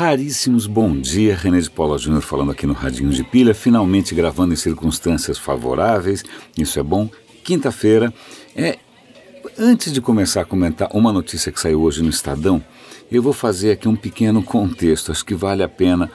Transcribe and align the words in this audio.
raríssimos 0.00 0.66
bom 0.66 0.98
dia. 0.98 1.36
René 1.36 1.60
de 1.60 1.70
Paula 1.70 1.98
Júnior 1.98 2.22
falando 2.22 2.50
aqui 2.50 2.66
no 2.66 2.72
Radinho 2.72 3.10
de 3.10 3.22
Pilha, 3.22 3.52
finalmente 3.52 4.14
gravando 4.14 4.54
em 4.54 4.56
circunstâncias 4.56 5.36
favoráveis, 5.36 6.24
isso 6.56 6.80
é 6.80 6.82
bom. 6.82 7.10
Quinta-feira. 7.44 8.10
É, 8.56 8.78
antes 9.58 9.92
de 9.92 10.00
começar 10.00 10.40
a 10.40 10.44
comentar 10.46 10.88
uma 10.94 11.12
notícia 11.12 11.52
que 11.52 11.60
saiu 11.60 11.82
hoje 11.82 12.02
no 12.02 12.08
Estadão, 12.08 12.64
eu 13.12 13.22
vou 13.22 13.34
fazer 13.34 13.72
aqui 13.72 13.88
um 13.88 13.94
pequeno 13.94 14.42
contexto, 14.42 15.12
acho 15.12 15.22
que 15.22 15.34
vale 15.34 15.62
a 15.62 15.68
pena 15.68 16.10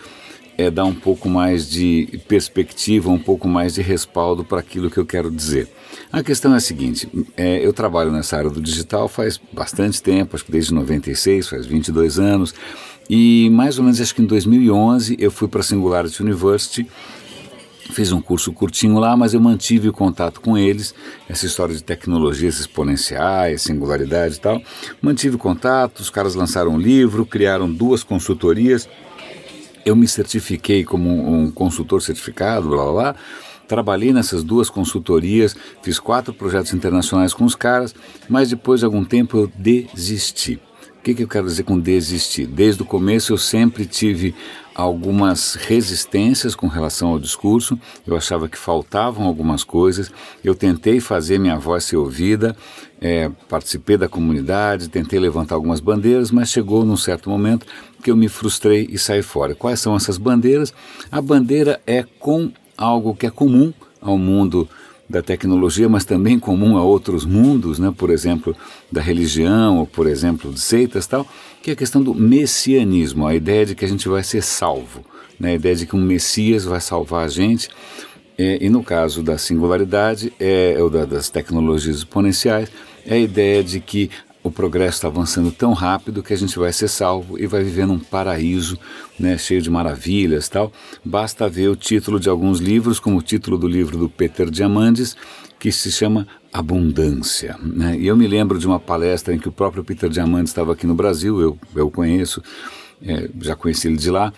é 0.57 0.71
dar 0.71 0.85
um 0.85 0.93
pouco 0.93 1.29
mais 1.29 1.69
de 1.69 2.21
perspectiva, 2.27 3.09
um 3.09 3.19
pouco 3.19 3.47
mais 3.47 3.73
de 3.73 3.81
respaldo 3.81 4.43
para 4.43 4.59
aquilo 4.59 4.89
que 4.89 4.97
eu 4.97 5.05
quero 5.05 5.29
dizer. 5.29 5.67
A 6.11 6.23
questão 6.23 6.53
é 6.53 6.57
a 6.57 6.61
seguinte: 6.61 7.09
é, 7.35 7.65
eu 7.65 7.73
trabalho 7.73 8.11
nessa 8.11 8.37
área 8.37 8.49
do 8.49 8.61
digital 8.61 9.07
faz 9.07 9.39
bastante 9.51 10.01
tempo, 10.01 10.35
acho 10.35 10.45
que 10.45 10.51
desde 10.51 10.73
96, 10.73 11.49
faz 11.49 11.65
22 11.65 12.19
anos, 12.19 12.55
e 13.09 13.49
mais 13.51 13.77
ou 13.77 13.83
menos 13.83 14.01
acho 14.01 14.15
que 14.15 14.21
em 14.21 14.25
2011 14.25 15.15
eu 15.19 15.31
fui 15.31 15.47
para 15.47 15.61
a 15.61 15.63
Singularity 15.63 16.21
University. 16.21 16.87
Fiz 17.91 18.11
um 18.11 18.19
curso 18.19 18.51
curtinho 18.51 18.97
lá, 18.97 19.15
mas 19.15 19.35
eu 19.35 19.39
mantive 19.39 19.89
o 19.89 19.93
contato 19.93 20.41
com 20.41 20.57
eles, 20.57 20.95
essa 21.29 21.45
história 21.45 21.75
de 21.75 21.83
tecnologias 21.83 22.59
exponenciais, 22.59 23.61
singularidade 23.61 24.35
e 24.35 24.39
tal. 24.39 24.59
Mantive 24.99 25.37
contato, 25.37 25.99
os 25.99 26.09
caras 26.09 26.33
lançaram 26.33 26.71
um 26.71 26.79
livro, 26.79 27.27
criaram 27.27 27.71
duas 27.71 28.03
consultorias, 28.03 28.89
eu 29.85 29.95
me 29.95 30.07
certifiquei 30.07 30.83
como 30.83 31.09
um 31.31 31.51
consultor 31.51 32.01
certificado, 32.01 32.67
blá 32.67 32.83
blá 32.83 32.91
blá. 32.91 33.15
Trabalhei 33.67 34.11
nessas 34.11 34.43
duas 34.43 34.69
consultorias, 34.69 35.55
fiz 35.83 35.99
quatro 35.99 36.33
projetos 36.33 36.73
internacionais 36.73 37.33
com 37.33 37.45
os 37.45 37.55
caras, 37.55 37.93
mas 38.27 38.49
depois 38.49 38.79
de 38.79 38.85
algum 38.85 39.03
tempo 39.03 39.37
eu 39.37 39.51
desisti. 39.55 40.59
Que, 41.05 41.13
que 41.13 41.21
eu 41.21 41.27
quero 41.27 41.45
dizer 41.45 41.61
com 41.61 41.79
desistir? 41.79 42.47
Desde 42.47 42.81
o 42.81 42.85
começo 42.85 43.31
eu 43.31 43.37
sempre 43.37 43.85
tive 43.85 44.33
algumas 44.73 45.53
resistências 45.53 46.55
com 46.55 46.65
relação 46.65 47.09
ao 47.09 47.19
discurso, 47.19 47.79
eu 48.07 48.17
achava 48.17 48.49
que 48.49 48.57
faltavam 48.57 49.27
algumas 49.27 49.63
coisas, 49.63 50.11
eu 50.43 50.55
tentei 50.55 50.99
fazer 50.99 51.37
minha 51.37 51.59
voz 51.59 51.83
ser 51.83 51.97
ouvida, 51.97 52.57
é, 52.99 53.29
participei 53.47 53.97
da 53.97 54.09
comunidade, 54.09 54.89
tentei 54.89 55.19
levantar 55.19 55.53
algumas 55.53 55.79
bandeiras, 55.79 56.31
mas 56.31 56.49
chegou 56.49 56.83
num 56.83 56.97
certo 56.97 57.29
momento 57.29 57.67
que 58.01 58.09
eu 58.09 58.17
me 58.17 58.27
frustrei 58.27 58.87
e 58.89 58.97
saí 58.97 59.21
fora. 59.21 59.53
Quais 59.53 59.79
são 59.79 59.95
essas 59.95 60.17
bandeiras? 60.17 60.73
A 61.11 61.21
bandeira 61.21 61.79
é 61.85 62.03
com 62.17 62.51
algo 62.75 63.13
que 63.13 63.27
é 63.27 63.29
comum 63.29 63.71
ao 64.01 64.17
mundo 64.17 64.67
da 65.09 65.21
tecnologia, 65.21 65.87
mas 65.87 66.03
também 66.03 66.39
comum 66.39 66.77
a 66.77 66.83
outros 66.83 67.25
mundos, 67.25 67.77
né? 67.77 67.93
por 67.95 68.09
exemplo, 68.09 68.55
da 68.91 69.01
religião, 69.01 69.79
ou 69.79 69.85
por 69.85 70.07
exemplo, 70.07 70.51
de 70.51 70.59
seitas 70.59 71.05
tal, 71.05 71.27
que 71.61 71.69
é 71.69 71.73
a 71.73 71.75
questão 71.75 72.01
do 72.01 72.13
messianismo, 72.13 73.27
a 73.27 73.35
ideia 73.35 73.65
de 73.65 73.75
que 73.75 73.85
a 73.85 73.87
gente 73.87 74.07
vai 74.07 74.23
ser 74.23 74.41
salvo, 74.41 75.05
né? 75.39 75.51
a 75.51 75.55
ideia 75.55 75.75
de 75.75 75.85
que 75.85 75.95
um 75.95 76.01
Messias 76.01 76.65
vai 76.65 76.81
salvar 76.81 77.25
a 77.25 77.27
gente. 77.27 77.69
É, 78.37 78.57
e 78.59 78.69
no 78.69 78.83
caso 78.83 79.23
da 79.23 79.37
singularidade, 79.37 80.33
é, 80.39 80.75
ou 80.79 80.89
da, 80.89 81.05
das 81.05 81.29
tecnologias 81.29 81.97
exponenciais, 81.97 82.69
é 83.05 83.13
a 83.13 83.19
ideia 83.19 83.63
de 83.63 83.79
que 83.79 84.09
o 84.45 84.51
progresso 84.51 84.97
está 84.97 85.07
avançando 85.07 85.51
tão 85.51 85.73
rápido 85.73 86.21
que 86.21 86.31
a 86.31 86.37
gente 86.37 86.59
vai 86.59 86.71
ser 86.71 86.87
salvo 86.87 87.35
e 87.39 87.47
vai 87.47 87.63
viver 87.63 87.87
num 87.87 87.97
paraíso 87.97 88.77
né, 89.19 89.39
cheio 89.39 89.59
de 89.59 89.71
maravilhas 89.71 90.47
tal. 90.47 90.71
Basta 91.03 91.49
ver 91.49 91.67
o 91.67 91.75
título 91.75 92.19
de 92.19 92.29
alguns 92.29 92.59
livros, 92.59 92.99
como 92.99 93.17
o 93.17 93.23
título 93.23 93.57
do 93.57 93.67
livro 93.67 93.97
do 93.97 94.07
Peter 94.07 94.47
Diamandis, 94.51 95.17
que 95.57 95.71
se 95.71 95.91
chama 95.91 96.27
Abundância. 96.53 97.57
Né? 97.59 97.97
E 97.97 98.05
eu 98.05 98.15
me 98.15 98.27
lembro 98.27 98.59
de 98.59 98.67
uma 98.67 98.79
palestra 98.79 99.33
em 99.33 99.39
que 99.39 99.49
o 99.49 99.51
próprio 99.51 99.83
Peter 99.83 100.11
Diamandis 100.11 100.51
estava 100.51 100.73
aqui 100.73 100.85
no 100.85 100.93
Brasil, 100.93 101.41
eu, 101.41 101.57
eu 101.75 101.89
conheço, 101.89 102.39
é, 103.01 103.27
já 103.41 103.55
conheci 103.55 103.87
ele 103.87 103.97
de 103.97 104.11
lá, 104.11 104.31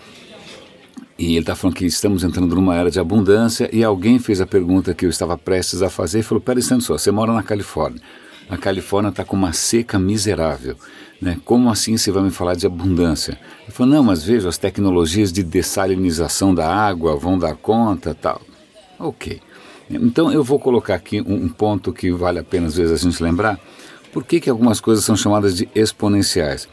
e 1.19 1.31
ele 1.31 1.39
está 1.39 1.53
falando 1.53 1.75
que 1.75 1.85
estamos 1.85 2.23
entrando 2.23 2.55
numa 2.55 2.77
era 2.77 2.89
de 2.89 2.97
abundância 2.97 3.69
e 3.73 3.83
alguém 3.83 4.19
fez 4.19 4.39
a 4.39 4.47
pergunta 4.47 4.93
que 4.93 5.05
eu 5.05 5.09
estava 5.09 5.37
prestes 5.37 5.81
a 5.81 5.89
fazer 5.89 6.19
e 6.19 6.23
falou, 6.23 6.39
pera 6.39 6.57
um 6.57 6.79
só, 6.79 6.97
você 6.97 7.11
mora 7.11 7.33
na 7.33 7.43
Califórnia 7.43 8.01
a 8.49 8.57
Califórnia 8.57 9.09
está 9.09 9.23
com 9.23 9.35
uma 9.35 9.53
seca 9.53 9.99
miserável. 9.99 10.75
Né? 11.21 11.37
Como 11.43 11.69
assim 11.69 11.97
você 11.97 12.11
vai 12.11 12.23
me 12.23 12.31
falar 12.31 12.55
de 12.55 12.65
abundância? 12.65 13.39
Ele 13.63 13.71
falou, 13.71 13.93
não, 13.93 14.03
mas 14.03 14.23
veja, 14.23 14.47
as 14.47 14.57
tecnologias 14.57 15.31
de 15.31 15.43
dessalinização 15.43 16.53
da 16.53 16.71
água 16.71 17.15
vão 17.15 17.37
dar 17.37 17.55
conta 17.55 18.13
tal. 18.13 18.41
Ok. 18.99 19.41
Então 19.89 20.31
eu 20.31 20.43
vou 20.43 20.59
colocar 20.59 20.95
aqui 20.95 21.21
um, 21.21 21.45
um 21.45 21.49
ponto 21.49 21.93
que 21.93 22.11
vale 22.11 22.39
a 22.39 22.43
pena 22.43 22.67
às 22.67 22.75
vezes 22.75 22.93
a 22.93 23.09
gente 23.09 23.21
lembrar. 23.21 23.59
Por 24.11 24.23
que, 24.23 24.39
que 24.39 24.49
algumas 24.49 24.79
coisas 24.79 25.03
são 25.03 25.15
chamadas 25.15 25.55
de 25.55 25.67
exponenciais? 25.75 26.67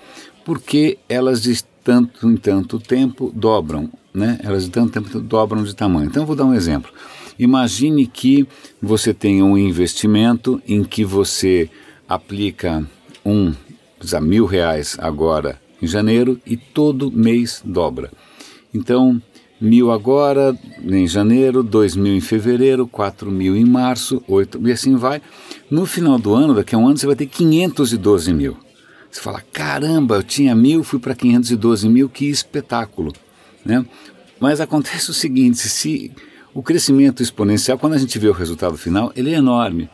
Porque 0.44 0.98
elas 1.08 1.42
de 1.42 1.62
tanto 1.82 2.28
em 2.28 2.36
tanto 2.36 2.78
tempo 2.78 3.30
dobram, 3.34 3.90
né? 4.12 4.38
Elas 4.42 4.64
de 4.64 4.70
tanto 4.70 4.92
tempo 4.92 5.20
dobram 5.20 5.62
de 5.62 5.74
tamanho. 5.74 6.06
Então 6.06 6.22
eu 6.22 6.26
vou 6.26 6.36
dar 6.36 6.44
um 6.44 6.54
exemplo. 6.54 6.90
Imagine 7.38 8.06
que 8.06 8.46
você 8.80 9.12
tenha 9.12 9.44
um 9.44 9.58
investimento 9.58 10.62
em 10.66 10.84
que 10.84 11.04
você 11.04 11.68
aplica 12.08 12.86
um 13.24 13.52
a 14.12 14.20
mil 14.20 14.44
reais 14.44 14.96
agora 15.00 15.58
em 15.80 15.86
janeiro 15.86 16.38
e 16.46 16.56
todo 16.56 17.10
mês 17.10 17.62
dobra. 17.64 18.10
Então, 18.72 19.20
mil 19.60 19.90
agora 19.90 20.56
em 20.82 21.06
janeiro, 21.06 21.62
dois 21.62 21.96
mil 21.96 22.14
em 22.14 22.20
fevereiro, 22.20 22.86
quatro 22.86 23.30
mil 23.30 23.56
em 23.56 23.64
março, 23.64 24.22
oito 24.28 24.60
e 24.66 24.72
assim 24.72 24.96
vai. 24.96 25.22
No 25.70 25.86
final 25.86 26.18
do 26.18 26.34
ano, 26.34 26.54
daqui 26.54 26.74
a 26.74 26.78
um 26.78 26.86
ano, 26.86 26.98
você 26.98 27.06
vai 27.06 27.16
ter 27.16 27.26
512 27.26 28.32
mil. 28.32 28.56
Você 29.10 29.20
fala, 29.20 29.42
caramba, 29.52 30.16
eu 30.16 30.22
tinha 30.22 30.54
mil, 30.54 30.82
fui 30.82 30.98
para 30.98 31.14
512 31.14 31.88
mil, 31.88 32.08
que 32.08 32.26
espetáculo. 32.26 33.12
Né? 33.64 33.84
Mas 34.40 34.60
acontece 34.60 35.10
o 35.10 35.14
seguinte, 35.14 35.56
se 35.56 36.10
o 36.54 36.62
crescimento 36.62 37.22
exponencial, 37.22 37.76
quando 37.76 37.94
a 37.94 37.98
gente 37.98 38.18
vê 38.18 38.28
o 38.28 38.32
resultado 38.32 38.78
final, 38.78 39.12
ele 39.16 39.34
é 39.34 39.36
enorme. 39.36 39.90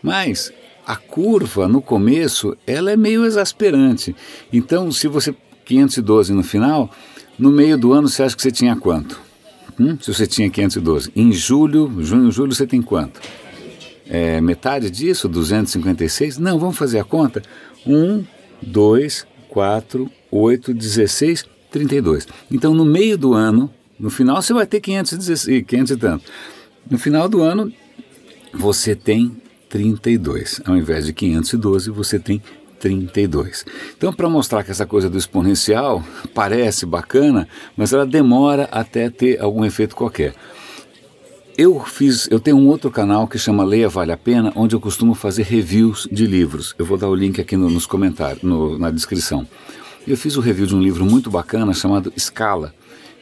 Mas 0.00 0.52
a 0.86 0.96
curva 0.96 1.66
no 1.66 1.82
começo, 1.82 2.56
ela 2.66 2.92
é 2.92 2.96
meio 2.96 3.24
exasperante. 3.24 4.14
Então, 4.52 4.92
se 4.92 5.08
você 5.08 5.34
512 5.64 6.32
no 6.32 6.42
final, 6.42 6.90
no 7.38 7.50
meio 7.50 7.76
do 7.76 7.92
ano 7.92 8.08
você 8.08 8.22
acha 8.22 8.36
que 8.36 8.42
você 8.42 8.50
tinha 8.50 8.76
quanto? 8.76 9.20
Hum? 9.80 9.98
Se 10.00 10.12
você 10.12 10.26
tinha 10.26 10.48
512. 10.48 11.10
Em 11.16 11.32
julho, 11.32 11.92
junho, 12.00 12.30
julho 12.30 12.54
você 12.54 12.66
tem 12.66 12.80
quanto? 12.80 13.20
É, 14.06 14.40
metade 14.40 14.90
disso, 14.90 15.28
256? 15.28 16.38
Não, 16.38 16.58
vamos 16.58 16.76
fazer 16.76 17.00
a 17.00 17.04
conta. 17.04 17.42
1, 17.86 18.24
2, 18.62 19.26
4, 19.48 20.10
8, 20.30 20.74
16, 20.74 21.44
32. 21.70 22.28
Então, 22.50 22.74
no 22.74 22.84
meio 22.84 23.16
do 23.18 23.32
ano, 23.32 23.70
no 24.04 24.10
final 24.10 24.42
você 24.42 24.52
vai 24.52 24.66
ter 24.66 24.82
516, 24.82 25.64
500 25.66 25.90
e 25.90 25.96
tanto. 25.96 26.24
No 26.90 26.98
final 26.98 27.26
do 27.26 27.40
ano 27.40 27.72
você 28.52 28.94
tem 28.94 29.34
32. 29.70 30.60
Ao 30.66 30.76
invés 30.76 31.06
de 31.06 31.14
512, 31.14 31.88
você 31.88 32.18
tem 32.18 32.42
32. 32.78 33.64
Então, 33.96 34.12
para 34.12 34.28
mostrar 34.28 34.62
que 34.62 34.70
essa 34.70 34.84
coisa 34.84 35.08
do 35.08 35.16
exponencial 35.16 36.04
parece 36.34 36.84
bacana, 36.84 37.48
mas 37.78 37.94
ela 37.94 38.04
demora 38.04 38.68
até 38.70 39.08
ter 39.08 39.40
algum 39.40 39.64
efeito 39.64 39.96
qualquer. 39.96 40.34
Eu 41.56 41.80
fiz, 41.80 42.28
eu 42.30 42.38
tenho 42.38 42.58
um 42.58 42.68
outro 42.68 42.90
canal 42.90 43.26
que 43.26 43.38
chama 43.38 43.64
Leia 43.64 43.88
Vale 43.88 44.12
a 44.12 44.18
Pena, 44.18 44.52
onde 44.54 44.76
eu 44.76 44.80
costumo 44.80 45.14
fazer 45.14 45.44
reviews 45.44 46.06
de 46.12 46.26
livros. 46.26 46.74
Eu 46.78 46.84
vou 46.84 46.98
dar 46.98 47.08
o 47.08 47.14
link 47.14 47.40
aqui 47.40 47.56
no, 47.56 47.70
nos 47.70 47.86
comentários, 47.86 48.42
no, 48.42 48.78
na 48.78 48.90
descrição. 48.90 49.48
Eu 50.06 50.18
fiz 50.18 50.36
o 50.36 50.42
review 50.42 50.66
de 50.66 50.76
um 50.76 50.82
livro 50.82 51.06
muito 51.06 51.30
bacana 51.30 51.72
chamado 51.72 52.12
Escala 52.14 52.74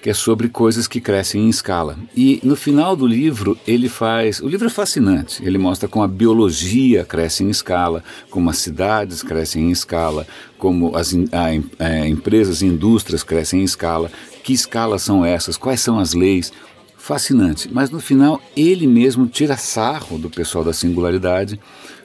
que 0.03 0.11
é 0.11 0.15
sobre 0.15 0.49
coisas 0.49 0.89
que 0.89 1.01
crescem 1.01 1.47
em 1.47 1.49
escala. 1.49 1.97
E 2.15 2.41
no 2.43 2.57
final 2.57 2.97
do 2.97 3.07
livro 3.07 3.57
ele 3.67 3.89
faz. 3.89 4.41
O 4.41 4.49
livro 4.49 4.67
é 4.67 4.71
fascinante. 4.71 5.43
Ele 5.45 5.57
mostra 5.57 5.89
como 5.89 6.05
a 6.05 6.09
biologia 6.09 7.05
cresce 7.05 7.45
em 7.45 7.49
escala, 7.49 8.03
como 8.29 8.51
as 8.51 8.59
cidades 8.59 9.23
crescem 9.23 9.69
em 9.69 9.71
escala, 9.71 10.27
como 10.59 10.97
as 10.97 11.15
a, 11.15 11.84
a, 11.84 12.09
empresas 12.09 12.63
e 12.63 12.66
indústrias 12.66 13.22
crescem 13.22 13.60
em 13.60 13.65
escala. 13.65 14.10
Que 14.43 14.53
escalas 14.53 15.03
são 15.03 15.25
essas? 15.25 15.57
Quais 15.57 15.81
são 15.81 16.01
as 16.01 16.15
leis? 16.15 16.53
Fascinante. 16.98 17.69
Mas 17.72 17.89
no 17.91 18.01
final 18.01 18.43
ele 18.57 18.89
mesmo 18.89 19.28
tira 19.28 19.57
sarro 19.57 20.19
do 20.19 20.28
pessoal 20.28 20.65
da 20.65 20.72
singularidade 20.72 21.60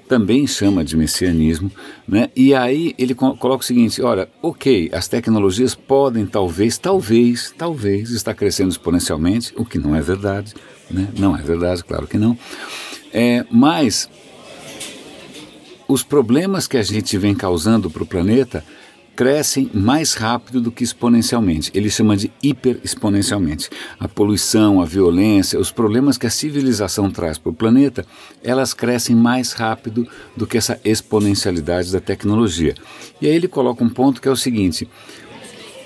também 0.07 0.47
chama 0.47 0.83
de 0.83 0.95
messianismo, 0.95 1.71
né? 2.07 2.29
E 2.35 2.53
aí 2.53 2.95
ele 2.97 3.13
coloca 3.13 3.57
o 3.57 3.61
seguinte: 3.61 4.01
olha, 4.01 4.29
ok, 4.41 4.89
as 4.93 5.07
tecnologias 5.07 5.75
podem 5.75 6.25
talvez, 6.25 6.77
talvez, 6.77 7.53
talvez 7.57 8.09
estar 8.11 8.33
crescendo 8.33 8.69
exponencialmente, 8.69 9.53
o 9.55 9.65
que 9.65 9.77
não 9.77 9.95
é 9.95 10.01
verdade, 10.01 10.53
né? 10.89 11.07
Não 11.17 11.35
é 11.35 11.41
verdade, 11.41 11.83
claro 11.83 12.07
que 12.07 12.17
não. 12.17 12.37
É, 13.13 13.45
mas 13.51 14.09
os 15.87 16.03
problemas 16.03 16.67
que 16.67 16.77
a 16.77 16.83
gente 16.83 17.17
vem 17.17 17.33
causando 17.33 17.89
para 17.89 18.03
o 18.03 18.05
planeta 18.05 18.63
crescem 19.17 19.67
mais 19.73 20.13
rápido 20.13 20.61
do 20.61 20.71
que 20.71 20.83
exponencialmente. 20.83 21.71
Ele 21.73 21.89
chama 21.89 22.15
de 22.15 22.31
hiperexponencialmente. 22.41 23.67
A 23.99 24.07
poluição, 24.07 24.79
a 24.79 24.85
violência, 24.85 25.59
os 25.59 25.71
problemas 25.71 26.19
que 26.19 26.27
a 26.27 26.29
civilização 26.29 27.09
traz 27.09 27.39
para 27.39 27.49
o 27.49 27.53
planeta, 27.53 28.05
elas 28.43 28.75
crescem 28.75 29.15
mais 29.15 29.53
rápido 29.53 30.07
do 30.35 30.45
que 30.45 30.55
essa 30.55 30.79
exponencialidade 30.85 31.91
da 31.91 31.99
tecnologia. 31.99 32.75
E 33.19 33.25
aí 33.25 33.33
ele 33.33 33.47
coloca 33.47 33.83
um 33.83 33.89
ponto 33.89 34.21
que 34.21 34.27
é 34.27 34.31
o 34.31 34.35
seguinte: 34.35 34.87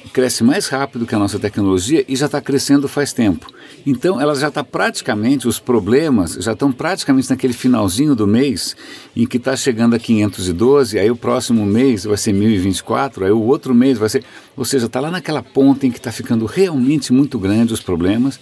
cresce 0.09 0.43
mais 0.43 0.67
rápido 0.67 1.05
que 1.05 1.15
a 1.15 1.19
nossa 1.19 1.39
tecnologia 1.39 2.03
e 2.07 2.15
já 2.15 2.25
está 2.25 2.41
crescendo 2.41 2.87
faz 2.87 3.13
tempo. 3.13 3.47
Então 3.85 4.19
ela 4.19 4.35
já 4.35 4.49
está 4.49 4.63
praticamente, 4.63 5.47
os 5.47 5.59
problemas 5.59 6.33
já 6.33 6.53
estão 6.53 6.71
praticamente 6.71 7.29
naquele 7.29 7.53
finalzinho 7.53 8.15
do 8.15 8.27
mês 8.27 8.75
em 9.15 9.25
que 9.25 9.37
está 9.37 9.55
chegando 9.55 9.95
a 9.95 9.99
512, 9.99 10.99
aí 10.99 11.09
o 11.09 11.15
próximo 11.15 11.65
mês 11.65 12.03
vai 12.03 12.17
ser 12.17 12.33
1024, 12.33 13.25
aí 13.25 13.31
o 13.31 13.41
outro 13.41 13.73
mês 13.73 13.97
vai 13.97 14.09
ser. 14.09 14.23
Ou 14.55 14.65
seja, 14.65 14.85
está 14.85 14.99
lá 14.99 15.09
naquela 15.09 15.41
ponta 15.41 15.85
em 15.85 15.91
que 15.91 15.97
está 15.97 16.11
ficando 16.11 16.45
realmente 16.45 17.13
muito 17.13 17.39
grande 17.39 17.73
os 17.73 17.81
problemas. 17.81 18.39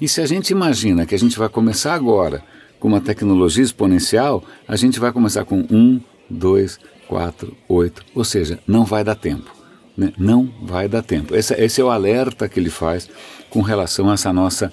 E 0.00 0.06
se 0.06 0.20
a 0.20 0.26
gente 0.26 0.50
imagina 0.50 1.06
que 1.06 1.14
a 1.14 1.18
gente 1.18 1.38
vai 1.38 1.48
começar 1.48 1.94
agora 1.94 2.42
com 2.78 2.88
uma 2.88 3.00
tecnologia 3.00 3.64
exponencial, 3.64 4.44
a 4.68 4.76
gente 4.76 5.00
vai 5.00 5.10
começar 5.10 5.44
com 5.44 5.60
1, 5.70 6.00
2, 6.28 6.78
4, 7.08 7.56
8, 7.68 8.04
ou 8.14 8.24
seja, 8.24 8.58
não 8.66 8.84
vai 8.84 9.02
dar 9.02 9.14
tempo. 9.14 9.55
Né? 9.96 10.12
Não 10.18 10.48
vai 10.62 10.88
dar 10.88 11.02
tempo. 11.02 11.34
Esse, 11.34 11.54
esse 11.54 11.80
é 11.80 11.84
o 11.84 11.90
alerta 11.90 12.48
que 12.48 12.60
ele 12.60 12.70
faz 12.70 13.08
com 13.48 13.62
relação 13.62 14.10
a 14.10 14.14
essa 14.14 14.32
nossa 14.32 14.72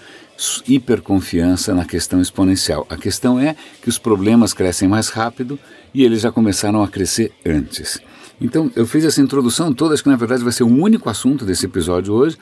hiperconfiança 0.67 1.73
na 1.73 1.85
questão 1.85 2.19
exponencial. 2.21 2.85
A 2.89 2.97
questão 2.97 3.39
é 3.39 3.55
que 3.81 3.89
os 3.89 3.97
problemas 3.97 4.53
crescem 4.53 4.87
mais 4.87 5.09
rápido 5.09 5.57
e 5.93 6.03
eles 6.03 6.21
já 6.21 6.31
começaram 6.31 6.83
a 6.83 6.87
crescer 6.87 7.31
antes. 7.45 7.99
Então, 8.41 8.69
eu 8.75 8.85
fiz 8.85 9.05
essa 9.05 9.21
introdução 9.21 9.73
toda, 9.73 9.93
acho 9.93 10.03
que 10.03 10.09
na 10.09 10.15
verdade 10.15 10.43
vai 10.43 10.51
ser 10.51 10.63
o 10.63 10.67
único 10.67 11.09
assunto 11.09 11.45
desse 11.45 11.65
episódio 11.65 12.13
hoje, 12.13 12.37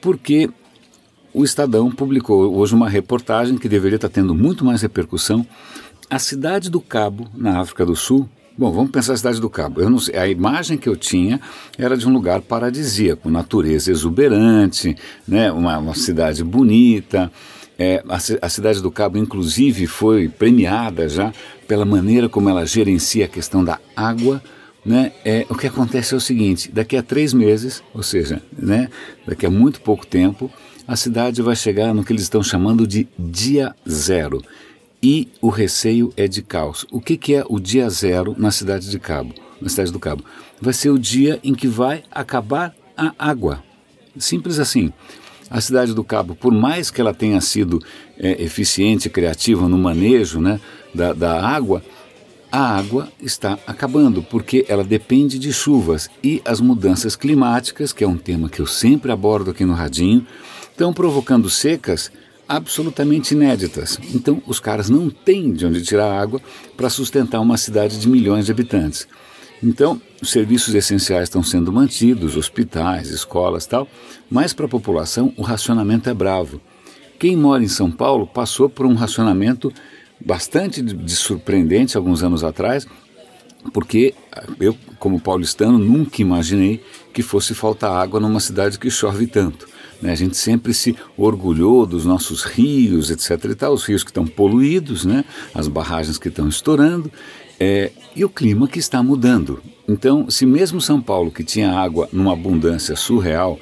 porque 0.00 0.50
o 1.32 1.44
Estadão 1.44 1.90
publicou 1.90 2.56
hoje 2.56 2.74
uma 2.74 2.88
reportagem 2.88 3.58
que 3.58 3.68
deveria 3.68 3.96
estar 3.96 4.08
tendo 4.08 4.34
muito 4.34 4.64
mais 4.64 4.80
repercussão. 4.80 5.46
A 6.08 6.18
cidade 6.18 6.70
do 6.70 6.80
Cabo, 6.80 7.28
na 7.34 7.60
África 7.60 7.84
do 7.84 7.94
Sul, 7.94 8.28
Bom, 8.58 8.72
vamos 8.72 8.90
pensar 8.90 9.12
a 9.12 9.16
cidade 9.18 9.38
do 9.38 9.50
Cabo. 9.50 10.00
Sei, 10.00 10.16
a 10.16 10.26
imagem 10.26 10.78
que 10.78 10.88
eu 10.88 10.96
tinha 10.96 11.38
era 11.76 11.94
de 11.94 12.08
um 12.08 12.12
lugar 12.12 12.40
paradisíaco, 12.40 13.28
natureza 13.28 13.90
exuberante, 13.90 14.96
né, 15.28 15.52
uma, 15.52 15.76
uma 15.76 15.94
cidade 15.94 16.42
bonita. 16.42 17.30
É, 17.78 18.02
a, 18.08 18.16
a, 18.16 18.48
cidade 18.48 18.80
do 18.80 18.90
Cabo, 18.90 19.18
inclusive, 19.18 19.86
foi 19.86 20.30
premiada 20.30 21.06
já 21.06 21.34
pela 21.68 21.84
maneira 21.84 22.30
como 22.30 22.48
ela 22.48 22.64
gerencia 22.64 23.26
a 23.26 23.28
questão 23.28 23.62
da 23.62 23.78
água. 23.94 24.42
Né? 24.82 25.12
É, 25.22 25.44
o 25.50 25.54
que 25.54 25.66
acontece 25.66 26.14
é 26.14 26.16
o 26.16 26.20
seguinte: 26.20 26.72
daqui 26.72 26.96
a 26.96 27.02
três 27.02 27.34
meses, 27.34 27.82
ou 27.92 28.02
seja, 28.02 28.40
né, 28.58 28.88
daqui 29.26 29.44
a 29.44 29.50
muito 29.50 29.82
pouco 29.82 30.06
tempo, 30.06 30.50
a 30.88 30.96
cidade 30.96 31.42
vai 31.42 31.54
chegar 31.54 31.92
no 31.92 32.02
que 32.02 32.10
eles 32.10 32.22
estão 32.22 32.42
chamando 32.42 32.86
de 32.86 33.06
dia 33.18 33.74
zero 33.86 34.40
e 35.06 35.28
o 35.40 35.50
receio 35.50 36.12
é 36.16 36.26
de 36.26 36.42
caos. 36.42 36.84
O 36.90 37.00
que, 37.00 37.16
que 37.16 37.32
é 37.32 37.44
o 37.48 37.60
dia 37.60 37.88
zero 37.88 38.34
na 38.36 38.50
cidade 38.50 38.90
de 38.90 38.98
Cabo, 38.98 39.32
na 39.62 39.68
cidade 39.68 39.92
do 39.92 40.00
Cabo? 40.00 40.24
Vai 40.60 40.72
ser 40.72 40.90
o 40.90 40.98
dia 40.98 41.38
em 41.44 41.54
que 41.54 41.68
vai 41.68 42.02
acabar 42.10 42.74
a 42.96 43.14
água. 43.16 43.62
Simples 44.18 44.58
assim. 44.58 44.92
A 45.48 45.60
cidade 45.60 45.94
do 45.94 46.02
Cabo, 46.02 46.34
por 46.34 46.52
mais 46.52 46.90
que 46.90 47.00
ela 47.00 47.14
tenha 47.14 47.40
sido 47.40 47.80
é, 48.18 48.42
eficiente, 48.42 49.08
criativa 49.08 49.68
no 49.68 49.78
manejo 49.78 50.40
né, 50.40 50.60
da, 50.92 51.12
da 51.12 51.40
água, 51.40 51.84
a 52.50 52.76
água 52.76 53.08
está 53.22 53.56
acabando, 53.64 54.24
porque 54.24 54.66
ela 54.68 54.82
depende 54.82 55.38
de 55.38 55.52
chuvas 55.52 56.10
e 56.20 56.42
as 56.44 56.60
mudanças 56.60 57.14
climáticas, 57.14 57.92
que 57.92 58.02
é 58.02 58.08
um 58.08 58.16
tema 58.16 58.48
que 58.48 58.58
eu 58.58 58.66
sempre 58.66 59.12
abordo 59.12 59.52
aqui 59.52 59.64
no 59.64 59.72
Radinho, 59.72 60.26
estão 60.68 60.92
provocando 60.92 61.48
secas 61.48 62.10
absolutamente 62.48 63.34
inéditas. 63.34 63.98
Então, 64.14 64.42
os 64.46 64.60
caras 64.60 64.88
não 64.88 65.10
têm 65.10 65.52
de 65.52 65.66
onde 65.66 65.82
tirar 65.82 66.12
água 66.12 66.40
para 66.76 66.90
sustentar 66.90 67.40
uma 67.40 67.56
cidade 67.56 67.98
de 67.98 68.08
milhões 68.08 68.46
de 68.46 68.52
habitantes. 68.52 69.08
Então, 69.62 70.00
os 70.22 70.30
serviços 70.30 70.74
essenciais 70.74 71.24
estão 71.24 71.42
sendo 71.42 71.72
mantidos, 71.72 72.36
hospitais, 72.36 73.08
escolas 73.08 73.66
tal, 73.66 73.88
mas 74.30 74.52
para 74.52 74.66
a 74.66 74.68
população 74.68 75.32
o 75.36 75.42
racionamento 75.42 76.10
é 76.10 76.14
bravo. 76.14 76.60
Quem 77.18 77.36
mora 77.36 77.64
em 77.64 77.68
São 77.68 77.90
Paulo 77.90 78.26
passou 78.26 78.68
por 78.68 78.84
um 78.84 78.94
racionamento 78.94 79.72
bastante 80.24 80.82
de, 80.82 80.94
de 80.94 81.16
surpreendente 81.16 81.96
alguns 81.96 82.22
anos 82.22 82.44
atrás, 82.44 82.86
porque 83.72 84.14
eu, 84.60 84.76
como 84.98 85.20
paulistano, 85.20 85.78
nunca 85.78 86.22
imaginei 86.22 86.82
que 87.12 87.22
fosse 87.22 87.54
faltar 87.54 87.90
água 87.92 88.20
numa 88.20 88.40
cidade 88.40 88.78
que 88.78 88.90
chove 88.90 89.26
tanto. 89.26 89.66
Né? 90.00 90.12
A 90.12 90.14
gente 90.14 90.36
sempre 90.36 90.72
se 90.74 90.96
orgulhou 91.16 91.86
dos 91.86 92.04
nossos 92.04 92.44
rios, 92.44 93.10
etc. 93.10 93.50
E 93.50 93.54
tal, 93.54 93.72
os 93.72 93.84
rios 93.84 94.02
que 94.02 94.10
estão 94.10 94.26
poluídos, 94.26 95.04
né? 95.04 95.24
as 95.54 95.68
barragens 95.68 96.18
que 96.18 96.28
estão 96.28 96.48
estourando, 96.48 97.10
é, 97.58 97.90
e 98.14 98.24
o 98.24 98.28
clima 98.28 98.68
que 98.68 98.78
está 98.78 99.02
mudando. 99.02 99.62
Então, 99.88 100.28
se 100.30 100.44
mesmo 100.44 100.80
São 100.80 101.00
Paulo, 101.00 101.30
que 101.30 101.44
tinha 101.44 101.72
água 101.72 102.08
numa 102.12 102.32
abundância 102.32 102.96
surreal, 102.96 103.58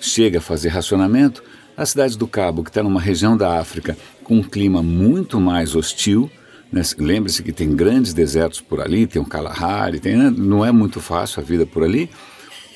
chega 0.00 0.38
a 0.38 0.42
fazer 0.42 0.68
racionamento, 0.68 1.42
a 1.76 1.84
cidade 1.84 2.16
do 2.16 2.26
Cabo, 2.26 2.64
que 2.64 2.70
está 2.70 2.82
numa 2.82 3.00
região 3.00 3.36
da 3.36 3.58
África 3.58 3.96
com 4.24 4.36
um 4.36 4.42
clima 4.42 4.82
muito 4.82 5.38
mais 5.38 5.74
hostil, 5.74 6.30
né? 6.72 6.82
lembre-se 6.98 7.42
que 7.42 7.52
tem 7.52 7.74
grandes 7.76 8.14
desertos 8.14 8.60
por 8.60 8.80
ali, 8.80 9.06
tem 9.06 9.20
o 9.20 9.26
Kalahari, 9.26 10.00
tem, 10.00 10.16
né? 10.16 10.32
não 10.34 10.64
é 10.64 10.72
muito 10.72 11.00
fácil 11.00 11.40
a 11.40 11.44
vida 11.44 11.66
por 11.66 11.84
ali. 11.84 12.10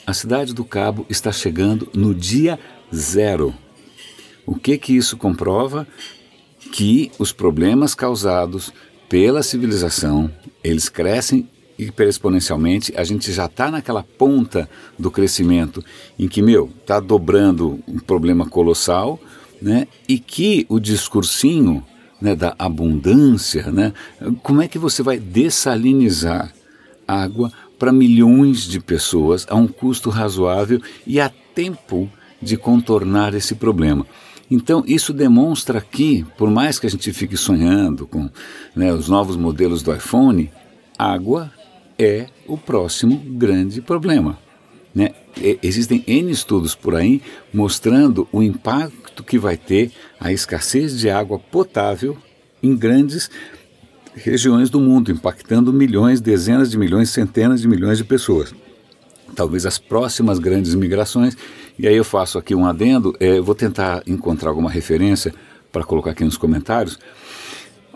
A 0.06 0.12
cidade 0.12 0.54
do 0.54 0.64
Cabo 0.64 1.06
está 1.08 1.32
chegando 1.32 1.88
no 1.94 2.14
dia 2.14 2.58
zero. 2.94 3.54
O 4.46 4.54
que 4.54 4.76
que 4.78 4.96
isso 4.96 5.16
comprova? 5.16 5.86
Que 6.72 7.10
os 7.18 7.32
problemas 7.32 7.94
causados 7.94 8.72
pela 9.08 9.42
civilização, 9.42 10.30
eles 10.62 10.88
crescem 10.88 11.48
exponencialmente, 11.78 12.92
a 12.96 13.04
gente 13.04 13.32
já 13.32 13.46
está 13.46 13.70
naquela 13.70 14.02
ponta 14.02 14.68
do 14.98 15.10
crescimento 15.10 15.82
em 16.18 16.28
que, 16.28 16.42
meu, 16.42 16.70
está 16.80 17.00
dobrando 17.00 17.80
um 17.88 17.98
problema 17.98 18.46
colossal, 18.46 19.18
né? 19.60 19.88
E 20.06 20.18
que 20.18 20.66
o 20.68 20.78
discursinho 20.78 21.84
né, 22.20 22.34
da 22.34 22.54
abundância, 22.58 23.70
né? 23.72 23.94
Como 24.42 24.60
é 24.60 24.68
que 24.68 24.78
você 24.78 25.02
vai 25.02 25.18
dessalinizar 25.18 26.52
água 27.08 27.50
para 27.78 27.92
milhões 27.92 28.64
de 28.64 28.78
pessoas 28.78 29.46
a 29.48 29.56
um 29.56 29.66
custo 29.66 30.10
razoável 30.10 30.80
e 31.06 31.18
a 31.18 31.30
tempo 31.54 32.10
de 32.40 32.56
contornar 32.56 33.34
esse 33.34 33.54
problema. 33.54 34.06
Então, 34.50 34.82
isso 34.86 35.12
demonstra 35.12 35.80
que, 35.80 36.26
por 36.36 36.50
mais 36.50 36.78
que 36.78 36.86
a 36.86 36.90
gente 36.90 37.12
fique 37.12 37.36
sonhando 37.36 38.06
com 38.06 38.28
né, 38.74 38.92
os 38.92 39.08
novos 39.08 39.36
modelos 39.36 39.82
do 39.82 39.94
iPhone, 39.94 40.50
água 40.98 41.52
é 41.96 42.26
o 42.48 42.58
próximo 42.58 43.16
grande 43.16 43.80
problema. 43.80 44.38
Né? 44.92 45.10
existem 45.62 46.02
N 46.04 46.32
estudos 46.32 46.74
por 46.74 46.96
aí 46.96 47.22
mostrando 47.54 48.26
o 48.32 48.42
impacto 48.42 49.22
que 49.22 49.38
vai 49.38 49.56
ter 49.56 49.92
a 50.18 50.32
escassez 50.32 50.98
de 50.98 51.08
água 51.08 51.38
potável 51.38 52.18
em 52.60 52.76
grandes 52.76 53.30
regiões 54.16 54.68
do 54.68 54.80
mundo, 54.80 55.12
impactando 55.12 55.72
milhões, 55.72 56.20
dezenas 56.20 56.72
de 56.72 56.76
milhões, 56.76 57.10
centenas 57.10 57.60
de 57.60 57.68
milhões 57.68 57.98
de 57.98 58.04
pessoas 58.04 58.52
talvez 59.34 59.66
as 59.66 59.78
próximas 59.78 60.38
grandes 60.38 60.74
migrações. 60.74 61.36
E 61.82 61.88
aí 61.88 61.96
eu 61.96 62.04
faço 62.04 62.36
aqui 62.36 62.54
um 62.54 62.66
adendo, 62.66 63.16
é, 63.18 63.40
vou 63.40 63.54
tentar 63.54 64.02
encontrar 64.06 64.50
alguma 64.50 64.68
referência 64.68 65.32
para 65.72 65.82
colocar 65.82 66.10
aqui 66.10 66.22
nos 66.22 66.36
comentários. 66.36 66.98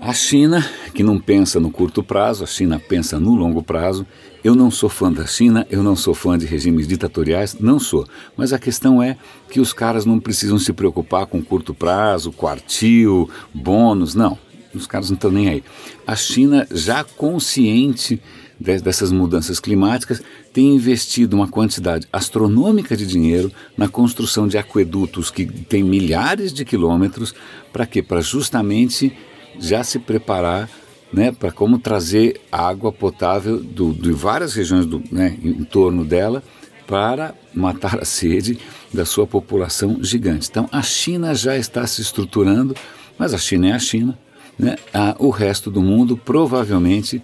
A 0.01 0.15
China, 0.15 0.67
que 0.95 1.03
não 1.03 1.21
pensa 1.21 1.61
no 1.61 1.71
curto 1.71 2.03
prazo, 2.03 2.45
a 2.45 2.47
China 2.47 2.81
pensa 2.81 3.21
no 3.21 3.35
longo 3.35 3.63
prazo. 3.63 4.07
Eu 4.43 4.55
não 4.55 4.71
sou 4.71 4.89
fã 4.89 5.13
da 5.13 5.27
China, 5.27 5.67
eu 5.71 5.83
não 5.83 5.95
sou 5.95 6.15
fã 6.15 6.39
de 6.39 6.47
regimes 6.47 6.89
ditatoriais, 6.89 7.59
não 7.61 7.79
sou. 7.79 8.07
Mas 8.39 8.55
a 8.55 8.59
questão 8.59 9.03
é 9.03 9.19
que 9.51 9.61
os 9.61 9.75
caras 9.75 10.07
não 10.07 10.19
precisam 10.19 10.59
se 10.59 10.73
preocupar 10.73 11.27
com 11.27 11.43
curto 11.43 11.75
prazo, 11.75 12.33
quartil, 12.33 13.29
bônus, 13.53 14.15
não. 14.15 14.39
Os 14.75 14.87
caras 14.87 15.11
não 15.11 15.15
estão 15.15 15.31
nem 15.31 15.51
aí. 15.51 15.65
A 16.07 16.17
China, 16.17 16.67
já 16.71 17.05
consciente 17.05 18.19
dessas 18.59 19.11
mudanças 19.11 19.59
climáticas, 19.59 20.23
tem 20.53 20.75
investido 20.75 21.37
uma 21.37 21.49
quantidade 21.49 22.07
astronômica 22.13 22.97
de 22.97 23.07
dinheiro 23.07 23.51
na 23.77 23.89
construção 23.89 24.47
de 24.47 24.57
aquedutos 24.57 25.31
que 25.31 25.45
têm 25.45 25.83
milhares 25.83 26.53
de 26.53 26.65
quilômetros. 26.65 27.35
Para 27.73 27.87
quê? 27.87 28.03
Para 28.03 28.21
justamente 28.21 29.13
já 29.59 29.83
se 29.83 29.99
preparar 29.99 30.69
né, 31.13 31.31
para 31.31 31.53
como 31.53 31.79
trazer 31.79 32.41
água 32.51 32.91
potável 32.91 33.61
do, 33.61 33.93
de 33.93 34.11
várias 34.11 34.55
regiões 34.55 34.85
do, 34.85 35.03
né, 35.13 35.37
em 35.43 35.63
torno 35.63 36.05
dela 36.05 36.43
para 36.87 37.35
matar 37.55 38.01
a 38.01 38.05
sede 38.05 38.59
da 38.93 39.05
sua 39.05 39.27
população 39.27 39.99
gigante. 40.03 40.49
Então 40.51 40.69
a 40.73 40.83
China 40.83 41.35
já 41.35 41.57
está 41.57 41.87
se 41.87 42.03
estruturando, 42.03 42.75
mas 43.19 43.33
a 43.33 43.39
China 43.39 43.69
é 43.69 43.73
a 43.73 43.79
China. 43.79 44.19
Né? 44.59 44.77
Ah, 44.93 45.17
o 45.19 45.31
resto 45.31 45.71
do 45.71 45.81
mundo 45.81 46.17
provavelmente 46.17 47.23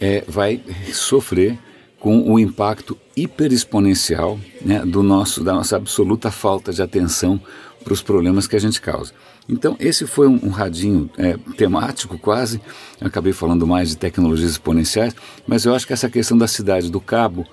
é, 0.00 0.24
vai 0.26 0.60
sofrer 0.92 1.58
com 1.98 2.30
o 2.30 2.38
impacto 2.38 2.96
hiperexponencial 3.16 4.38
né, 4.60 4.84
do 4.84 5.02
nosso, 5.02 5.42
da 5.42 5.54
nossa 5.54 5.76
absoluta 5.76 6.30
falta 6.30 6.72
de 6.72 6.82
atenção 6.82 7.40
para 7.82 7.92
os 7.92 8.02
problemas 8.02 8.46
que 8.46 8.56
a 8.56 8.60
gente 8.60 8.80
causa. 8.80 9.12
Então, 9.48 9.76
esse 9.78 10.06
foi 10.06 10.26
um, 10.26 10.40
um 10.42 10.50
radinho 10.50 11.08
é, 11.16 11.36
temático 11.56 12.18
quase, 12.18 12.60
eu 13.00 13.06
acabei 13.06 13.32
falando 13.32 13.66
mais 13.66 13.90
de 13.90 13.96
tecnologias 13.96 14.50
exponenciais, 14.50 15.14
mas 15.46 15.64
eu 15.64 15.74
acho 15.74 15.86
que 15.86 15.92
essa 15.92 16.10
questão 16.10 16.36
da 16.36 16.48
cidade 16.48 16.90
do 16.90 17.00
cabo 17.00 17.46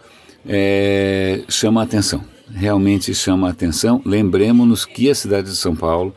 é, 0.46 1.44
chama 1.48 1.82
a 1.82 1.84
atenção. 1.84 2.24
realmente 2.52 3.14
chama 3.14 3.48
a 3.48 3.52
atenção. 3.52 4.02
Lembremos-nos 4.06 4.86
que 4.86 5.10
a 5.10 5.16
cidade 5.16 5.50
de 5.50 5.56
São 5.56 5.76
Paulo, 5.76 6.16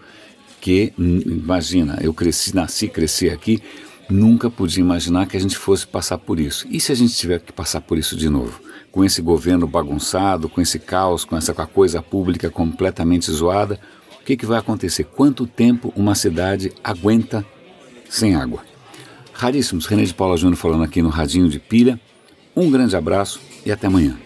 que, 0.61 0.92
imagina, 0.99 1.99
eu 2.00 2.12
cresci, 2.12 2.54
nasci, 2.54 2.88
cresci 2.88 3.28
aqui, 3.28 3.62
nunca 4.08 4.50
podia 4.50 4.80
imaginar 4.80 5.26
que 5.26 5.36
a 5.36 5.40
gente 5.40 5.56
fosse 5.56 5.86
passar 5.86 6.18
por 6.18 6.38
isso. 6.38 6.66
E 6.70 6.80
se 6.80 6.92
a 6.92 6.94
gente 6.94 7.14
tiver 7.14 7.40
que 7.40 7.52
passar 7.52 7.80
por 7.80 7.98
isso 7.98 8.16
de 8.16 8.28
novo? 8.28 8.60
Com 8.90 9.04
esse 9.04 9.20
governo 9.20 9.66
bagunçado, 9.66 10.48
com 10.48 10.60
esse 10.60 10.78
caos, 10.78 11.25
com 11.25 11.36
essa 11.36 11.52
a 11.52 11.66
coisa 11.66 12.02
pública 12.02 12.50
completamente 12.50 13.30
zoada, 13.30 13.78
o 14.20 14.25
que, 14.25 14.36
que 14.36 14.46
vai 14.46 14.58
acontecer? 14.58 15.04
Quanto 15.04 15.46
tempo 15.46 15.92
uma 15.96 16.14
cidade 16.14 16.72
aguenta 16.82 17.44
sem 18.08 18.34
água? 18.34 18.64
Raríssimos, 19.32 19.86
René 19.86 20.04
de 20.04 20.14
Paula 20.14 20.36
Júnior 20.36 20.56
falando 20.56 20.84
aqui 20.84 21.02
no 21.02 21.08
Radinho 21.08 21.48
de 21.48 21.58
Pilha. 21.58 22.00
Um 22.54 22.70
grande 22.70 22.96
abraço 22.96 23.40
e 23.64 23.70
até 23.70 23.86
amanhã. 23.86 24.25